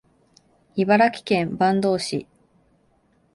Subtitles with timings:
[0.77, 2.27] 茨城県坂東市